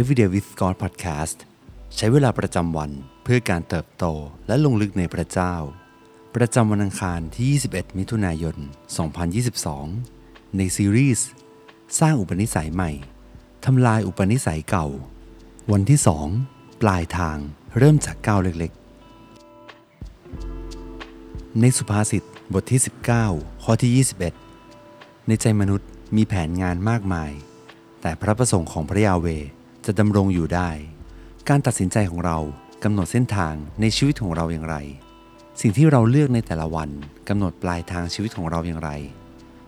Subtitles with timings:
[0.00, 1.38] Everyday with God Podcast
[1.96, 2.90] ใช้เวลาประจำวัน
[3.22, 4.04] เพื่อการเติบโต
[4.46, 5.54] และลงลึกในพระเจ้า
[6.36, 8.56] ประจำวันอังคารที่ 21 มิถุนายน
[9.36, 11.28] 2022 ในซีรีส์
[12.00, 12.90] สร้างอุปนิสัยใหม่
[13.64, 14.86] ทำลายอุปนิสัยเก่า
[15.72, 15.98] วันที่
[16.40, 17.38] 2 ปลายทาง
[17.78, 22.80] เริ่มจากก้าวเล็กๆ ในสุภาษิตบทที่
[23.20, 24.06] 19 ข้อที่
[24.64, 27.30] 21 ในใจมนุษย์มีแผนงานมากมาย
[28.00, 29.28] แต่พระประสงค์ของพระยาเว
[29.86, 30.70] จะดำรงอยู่ได้
[31.48, 32.38] การตัดสินใจของเรา
[32.84, 34.76] กำหนดเส้นทางในชีวิตของเราอย่างไร
[35.60, 36.90] สิ่งที่เราเลือกในแต่ละวัน
[37.28, 38.90] กำหนดปลายทางชีวิตของเราอย่างไร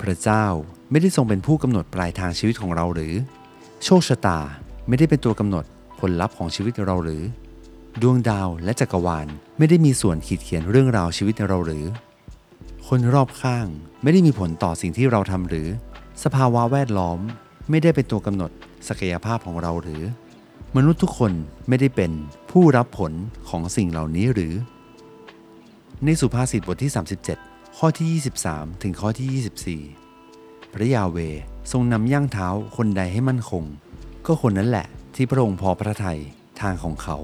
[0.00, 0.44] พระเจ้า
[0.90, 3.14] ไม่ได้ทรงเป็นผู้กำหนดปลายทางชีวิตของเราหรือ
[3.84, 4.40] โชคชะตา
[4.88, 5.64] ไม่ได้เป็นตัวกำหนด
[6.00, 7.22] ผลลัพธ์ของชีวิตเราหรือ
[8.02, 9.26] ดวงดาวและจักรวาล
[9.58, 11.84] ไม่ได้มีส่วนขีดเขียนเรื่องราวชีวิตเราหรือ
[12.88, 13.66] คนรอบข้าง
[14.02, 15.68] ไม่ได้มีผลต่อสิ่งที่เราทำหรือ
[16.24, 17.18] สภาวะแวดล้อม
[17.70, 18.50] ไม่ได้เป็นตัวกำหนด
[18.88, 20.02] ศักยภาพของเราหรือ
[20.76, 21.32] มนุษย์ทุกคน
[21.68, 22.12] ไม่ได้เป็น
[22.50, 23.12] ผู้รับผล
[23.48, 24.54] ของสิ่งเหล่านี้หรือ
[26.04, 26.92] ในสุภาษิตบทที่
[27.34, 31.18] 37 ข้อที่ 23 ถึงข้อที่ 24 พระยาเว
[31.72, 33.64] ทรงนำย่างเท้าคนใดให้มั่นคง
[34.26, 36.20] ก็คนนั้นแหละที่พระองค์พอพระทัย
[36.60, 37.16] ทางของเขา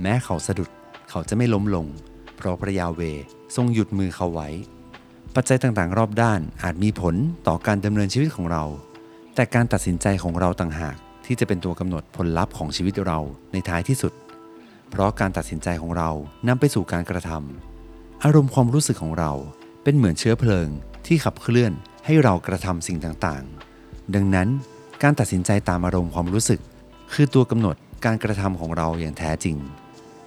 [0.00, 0.70] แม้เขาสะดุด
[1.10, 1.86] เขาจะไม่ล้มลง
[2.36, 3.00] เพราะพระยาเว
[3.56, 4.48] ทรงหยุดมือเขาไว้
[5.34, 7.14] ปัจจัยต่างๆ รอบด้านอาจมีผล
[7.46, 8.64] ต่อการดำเนินชีวิตของเรา
[9.34, 13.18] แต่การตัดสินใจของเราต่างหากที่จะเป็นตัวกำหนดผลลัพธ์ของชีวิตเรา
[13.52, 14.12] ในท้ายที่สุด
[14.90, 16.10] เพราะการตัดสินใจของเรา
[16.48, 19.32] นำไปสู่การกระทำอารมณ์ความรู้สึกของเรา
[19.82, 20.68] เป็นเหมือนเชื้อเพลิง
[21.06, 21.72] ที่ขับเคลื่อน
[22.06, 24.48] ให้เรากระทำสิ่งต่างๆ ดังนั้น
[25.02, 26.60] การตัดสินใจตามอารมณ์ความรู้สึก
[27.12, 29.56] คือตัวกำหนดการกระทำของเราอย่างแท้จริง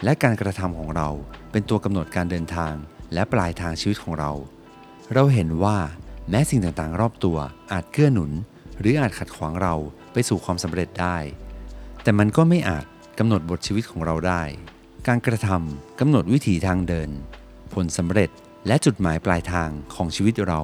[0.04, 1.10] และการกระทำของเรา
[1.52, 2.73] เป็นตัวกำหนดการเดินทาง
[3.14, 4.32] และปลายทางชีวิตของเรา
[5.14, 5.78] เราเห็นว่า
[6.30, 7.38] แม้สิ่งต่างๆ รอบตัว
[7.72, 8.32] อาจเกื้อหนุน
[8.80, 9.76] หรืออาจขัดขวางเรา
[10.14, 11.18] ไปสู่ความสำเร็จได้
[12.04, 12.86] แต่มันก็ไม่อาจ
[13.20, 14.44] กำหนดบทชีวิตของเราได้
[15.08, 17.10] การกระทำกำหนดวิถีทางเดิน
[17.74, 18.30] ผลสำเร็จ
[18.68, 20.62] และจุดหมายปลายทางของชีวิตเรา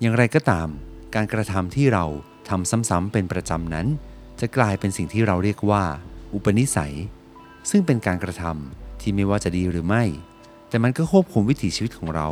[0.00, 0.68] อย่างไรก็ตาม
[1.14, 2.04] การกระทำที่เรา
[2.48, 3.86] ทำซ้ำๆเป็นประจำนั้น
[4.40, 5.84] จะกลายเป็นสิ่งที่เราเรียกว่า
[6.34, 6.94] อุปนิสัย
[7.70, 10.04] ซึ่งเป็นการกระทำที่ไม่ว่าจะดีหรือไม่
[10.68, 12.28] แต่มันก็ควบคุมวิถีชีวิตของเรา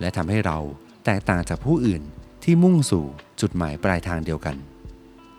[0.00, 0.58] และทำให้เรา
[1.04, 2.02] แตกต่างจากผู้อื่น
[2.44, 3.04] ที่มุ่งสู่
[3.40, 4.56] จุดหมายปลายทางเดียวกัน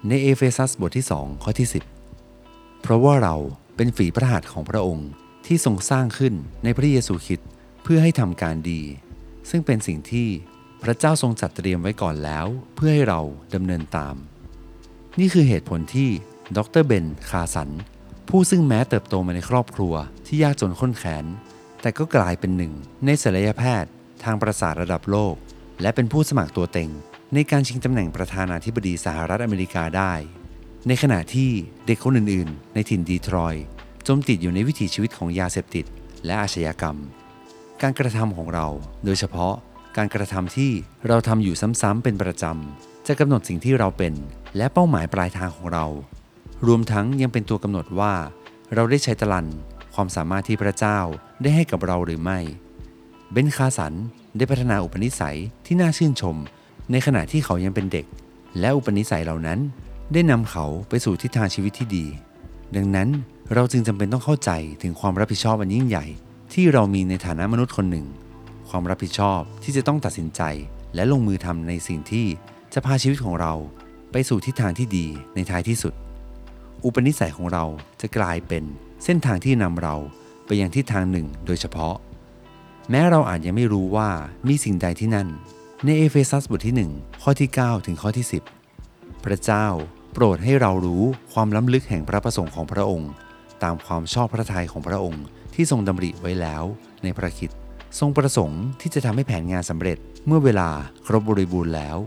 [0.07, 1.67] ในเอเฟซัสบทที่ 2 ข้อที่
[2.25, 3.35] 10 เพราะว่าเรา
[3.75, 5.09] เป็นฝีพระหัตถ์ของพระองค์
[5.45, 7.49] ที่ทรงสร้างขึ้นในพระเยซูคริสต์
[7.83, 8.81] เพื่อให้ทำการดี
[9.49, 10.27] ซึ่งเป็นสิ่งที่
[10.83, 12.45] พระเจ้าทรงจัดเตรียมไว้ก่อนแล้ว
[12.75, 13.21] เพื่อให้เรา
[13.55, 14.15] ดำเนินตาม
[15.19, 16.09] นี่คือเหตุผลที่
[16.57, 17.69] ดรเบนคาสัน
[18.29, 19.93] ผู้ซึ่งแม้เติบโตมาในครอบครัว
[20.25, 21.25] ที่ยากจนข้นแขน
[21.81, 22.73] แต่ก็กลายเป็นหนึ่ง
[23.05, 23.91] ในศัลยแพทย์
[24.23, 25.35] ทางประสาทระดับโลก
[25.81, 26.89] และเป็นผู้สมัครตัวเต็ง
[27.33, 30.13] ในการชิงตำแหน่งประธานาธิบดีสหรัฐอเมริกาได้
[30.87, 31.49] ในขณะที่
[31.85, 33.65] เด็กคนอื่นๆ ในถิ่นดีทรอยต์
[34.07, 35.85] จมติดอยู่ในวิถีชีวิตของยาเสพติด
[36.25, 36.97] และอาชญากรรม
[37.81, 38.67] การกระทำของเรา
[39.05, 39.55] โดยเฉพาะ
[39.97, 40.71] การกระทำที่
[41.07, 44.13] เราทำอยู่ซ้ำๆเป็นประจำจะกำหนดสิ่งที่เราเป็น
[44.57, 45.85] และเป้าหมายปลายทางของเรา
[46.67, 48.13] รวมทั้งยังเป็นตัวกำหนดว่า
[48.73, 49.47] เราได้ใช้ตะลัน
[49.93, 50.99] ความสามารถที่พระเจ้า
[51.41, 52.39] ได้ให้กับเราหรือไม่
[53.31, 53.93] เบนคาสัน
[54.37, 56.35] ได้พัฒนาอุปนิสัยที่น่าชื่นชม
[56.91, 58.05] ในขณะที่เขายังเป็นเด็ก
[58.59, 59.59] และอุปนิสัยเหล่านั้น
[60.13, 62.05] ได้นำเขาไปสู่ทิศทางชีวิตที่ดี
[62.75, 63.09] ดังนั้น
[63.53, 66.05] เราจึงจำเป็นต้องเข้าใจถึงความรับผิดชอบอันยิ่งใหญ่
[66.53, 68.05] ที่เรามีในฐานะมนุษย์คนหนึ่ง
[68.69, 70.41] ความรับผิดชอบที่จะต้องตัดสินใจ
[70.95, 72.25] และลงมือทำในสิ่งที่
[72.73, 73.53] จะพาชีวิตของเรา
[74.11, 75.93] ไปสู่ทิศทางที่ดีในท้ายที่สุด
[76.85, 77.65] อุปนิสัยของเรา
[78.01, 78.63] จะกลายเป็น
[79.03, 79.95] เส้นทางที่นำเรา
[80.45, 81.95] ไปยังทิศทางหนึ่ง โดยเฉพาะ
[82.89, 84.09] แม้เราอาจยังไม่รู้ว่า
[84.47, 85.27] มีสิ่งใดที่นั่น
[85.85, 88.25] ในเอเฟซัสบทที่ 1 ข้อที่ 9 ถึงข้อที่
[88.69, 89.65] 10 พระเจ้า
[90.13, 91.03] โปรดให้เรารู้
[91.33, 93.11] ความล้ำลึกแห่งพระประสงค์ของพระองค์
[93.63, 95.23] ตามความชอบพระทัยของพระองค์
[95.55, 96.63] ที่ทรงดำริไว้แล้ว
[97.03, 97.51] ในพระคิด
[97.99, 100.69] ทรงประสงค์ที่จะทำให้แผนงานสำเร็จเมื่อเวลา
[101.05, 101.97] ครบบริบูรณ์แล้ว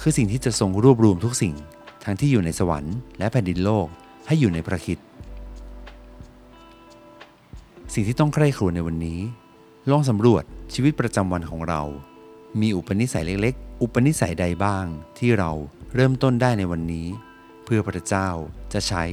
[0.00, 1.54] คือสิ่งที่จะทรงรวบรวมทุกสิ่ง
[2.04, 3.86] ทั้งที่อยู่ในสวรรค์และแผ่นดินโลก
[4.26, 4.98] ให้อยู่ในพระคิด
[7.94, 9.20] สิ่งที่ต้องใคร่ครวญในวันนี้
[9.90, 10.44] ลองสำรวจ
[10.74, 11.82] ชีวิตประจำวันของเรา
[12.60, 14.86] มีอุปนิสัยเล็กๆ อุปนิสัยใดบ้าง
[15.18, 15.50] ที่เรา
[15.94, 17.06] เริ่มต้นได้ในวันนี้
[17.64, 18.28] เพื่อพระเจ้า
[18.72, 19.04] จะใช้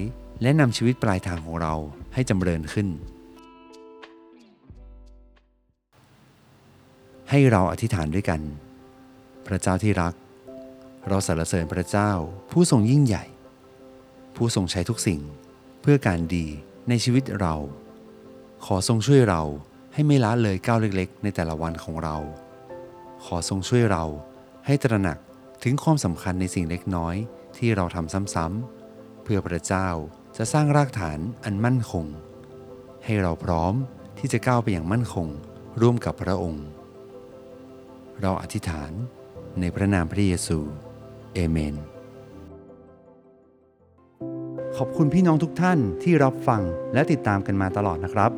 [0.41, 1.73] และนำชีวิตปลายทางของเรา
[2.13, 2.87] ให้จำเริญขึ้น
[7.29, 8.41] ให้เราอธิษฐานด้วยกัน
[9.47, 10.13] พระเจ้าที่รัก
[11.07, 12.11] เราสรรเสริญพระเจ้า
[12.51, 13.25] ผู้ทรงยิ่งใหญ่
[14.35, 15.21] ผู้ทรงใช้ทุกสิ่ง
[15.81, 16.45] เพื่อการดี
[16.89, 17.55] ในชีวิตเรา
[18.65, 19.43] ขอทรงช่วยเรา
[19.99, 22.17] ให้ไม่ละเลยก้าวเล็กๆ ในแต่ละวันของเรา
[23.25, 24.03] ขอทรงช่วยเรา
[24.65, 25.17] ให้ตระหนัก
[25.63, 27.15] ถึงความสำคัญในสิ่งเล็กน้อย
[27.57, 29.89] ที่เราทำซ้ำๆ เพื่อพระเจ้า
[30.37, 32.05] จะสร้างรากฐานอันมั่นคง
[33.05, 33.73] ให้เราพร้อม
[34.19, 35.27] ที่จะก้าวไปอย่างมั่นคง
[35.81, 36.65] ร่วมกับพระองค์
[38.21, 38.91] เราอธิษฐาน
[39.59, 40.59] ในพระนามพระเยซู
[41.33, 41.75] เอเมน
[44.77, 46.61] ขอบคุณพี่น้องทุกท่านที่รับฟัง
[46.93, 48.33] และติดตามกันมาตลอดนะครับ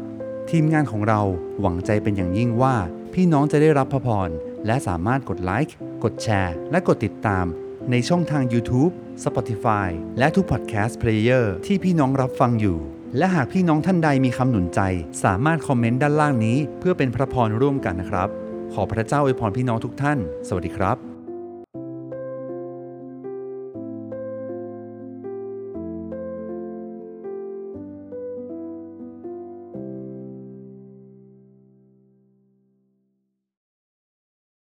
[0.56, 1.22] ทีมงานของเรา
[1.62, 2.76] หวังใจเป็นอย่างยิ่งว่า
[3.14, 4.30] พี่น้องจะได้รับพระพร
[4.66, 7.46] และสามารถกดไลค์ กดแชร์ และกดติดตาม
[7.92, 8.92] ในช่องทาง YouTube,
[9.24, 9.88] Spotify
[10.20, 12.78] และทุก Podcast Player ที่พี่น้องรับฟังอยู่
[13.18, 14.82] และหากพี่น้องท่านใดมีคำหนุนใจ
[15.24, 18.30] สามารถคอมเมนต์ด้านล่างนี้ เพื่อเป็นพระพรร่วมกันนะครับ
[18.74, 20.18] ขอพระเจ้าอวยพรพี่น้องทุกท่าน
[20.48, 21.11] สวัสดีครับ